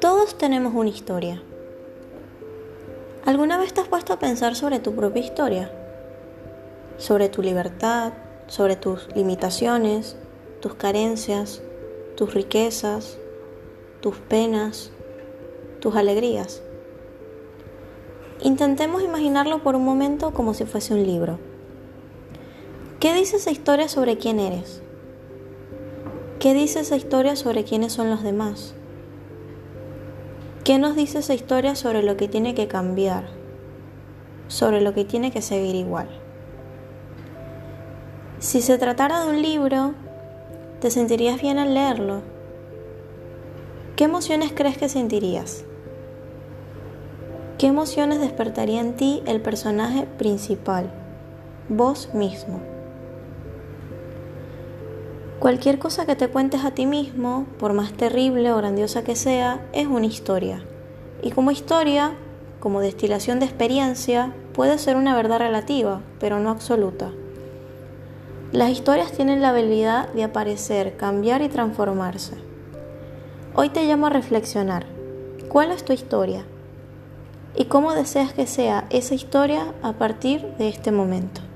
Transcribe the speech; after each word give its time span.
Todos 0.00 0.38
tenemos 0.38 0.74
una 0.74 0.88
historia. 0.88 1.42
¿Alguna 3.24 3.58
vez 3.58 3.74
te 3.74 3.80
has 3.80 3.88
puesto 3.88 4.12
a 4.12 4.18
pensar 4.18 4.54
sobre 4.54 4.78
tu 4.78 4.94
propia 4.94 5.22
historia? 5.22 5.70
Sobre 6.96 7.28
tu 7.28 7.42
libertad, 7.42 8.12
sobre 8.46 8.76
tus 8.76 9.08
limitaciones, 9.14 10.16
tus 10.60 10.74
carencias, 10.74 11.62
tus 12.16 12.32
riquezas, 12.34 13.18
tus 14.00 14.16
penas, 14.16 14.90
tus 15.80 15.96
alegrías. 15.96 16.62
Intentemos 18.40 19.02
imaginarlo 19.02 19.62
por 19.62 19.74
un 19.74 19.84
momento 19.84 20.32
como 20.32 20.54
si 20.54 20.64
fuese 20.64 20.94
un 20.94 21.02
libro. 21.02 21.57
¿Qué 23.00 23.14
dice 23.14 23.36
esa 23.36 23.52
historia 23.52 23.86
sobre 23.86 24.18
quién 24.18 24.40
eres? 24.40 24.82
¿Qué 26.40 26.52
dice 26.52 26.80
esa 26.80 26.96
historia 26.96 27.36
sobre 27.36 27.62
quiénes 27.62 27.92
son 27.92 28.10
los 28.10 28.24
demás? 28.24 28.74
¿Qué 30.64 30.80
nos 30.80 30.96
dice 30.96 31.20
esa 31.20 31.32
historia 31.32 31.76
sobre 31.76 32.02
lo 32.02 32.16
que 32.16 32.26
tiene 32.26 32.56
que 32.56 32.66
cambiar? 32.66 33.28
Sobre 34.48 34.80
lo 34.80 34.94
que 34.94 35.04
tiene 35.04 35.30
que 35.30 35.42
seguir 35.42 35.76
igual. 35.76 36.08
Si 38.40 38.62
se 38.62 38.78
tratara 38.78 39.24
de 39.24 39.30
un 39.30 39.42
libro, 39.42 39.94
¿te 40.80 40.90
sentirías 40.90 41.40
bien 41.40 41.58
al 41.58 41.74
leerlo? 41.74 42.22
¿Qué 43.94 44.04
emociones 44.04 44.50
crees 44.52 44.76
que 44.76 44.88
sentirías? 44.88 45.64
¿Qué 47.58 47.68
emociones 47.68 48.18
despertaría 48.18 48.80
en 48.80 48.96
ti 48.96 49.22
el 49.24 49.40
personaje 49.40 50.08
principal, 50.18 50.90
vos 51.68 52.12
mismo? 52.12 52.77
Cualquier 55.38 55.78
cosa 55.78 56.04
que 56.04 56.16
te 56.16 56.26
cuentes 56.26 56.64
a 56.64 56.72
ti 56.72 56.84
mismo, 56.84 57.46
por 57.60 57.72
más 57.72 57.92
terrible 57.92 58.52
o 58.52 58.56
grandiosa 58.56 59.04
que 59.04 59.14
sea, 59.14 59.64
es 59.72 59.86
una 59.86 60.06
historia. 60.06 60.64
Y 61.22 61.30
como 61.30 61.52
historia, 61.52 62.14
como 62.58 62.80
destilación 62.80 63.38
de 63.38 63.46
experiencia, 63.46 64.34
puede 64.52 64.78
ser 64.78 64.96
una 64.96 65.14
verdad 65.14 65.38
relativa, 65.38 66.00
pero 66.18 66.40
no 66.40 66.50
absoluta. 66.50 67.12
Las 68.50 68.70
historias 68.70 69.12
tienen 69.12 69.40
la 69.40 69.50
habilidad 69.50 70.12
de 70.12 70.24
aparecer, 70.24 70.96
cambiar 70.96 71.40
y 71.42 71.48
transformarse. 71.48 72.34
Hoy 73.54 73.68
te 73.68 73.84
llamo 73.84 74.08
a 74.08 74.10
reflexionar. 74.10 74.86
¿Cuál 75.48 75.70
es 75.70 75.84
tu 75.84 75.92
historia? 75.92 76.46
¿Y 77.54 77.66
cómo 77.66 77.94
deseas 77.94 78.32
que 78.32 78.48
sea 78.48 78.86
esa 78.90 79.14
historia 79.14 79.72
a 79.82 79.92
partir 79.92 80.42
de 80.58 80.68
este 80.68 80.90
momento? 80.90 81.47